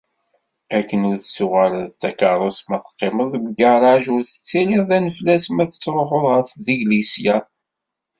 Akken 0.77 1.01
ur 1.09 1.17
tettuɣaleḍ 1.19 1.87
d 1.93 1.97
takeṛṛust 2.01 2.63
ma 2.69 2.77
teqqimeḍ 2.85 3.27
deg 3.33 3.43
ugaraj 3.49 4.03
i 4.07 4.11
ur 4.15 4.23
tettiliḍ 4.31 4.83
d 4.89 4.91
anaflas 4.97 5.45
ma 5.49 5.65
tettruḥeḍ 5.69 6.23
ɣer 6.31 6.41
teglisya. 6.65 7.37